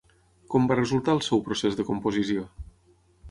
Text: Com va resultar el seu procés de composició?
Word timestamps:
Com 0.53 0.63
va 0.71 0.77
resultar 0.79 1.13
el 1.17 1.21
seu 1.27 1.43
procés 1.49 1.77
de 1.81 1.85
composició? 1.91 2.47